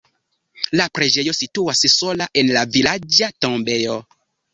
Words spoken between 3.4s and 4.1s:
tombejo.